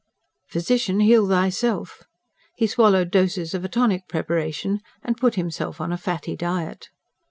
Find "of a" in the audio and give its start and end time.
3.53-3.67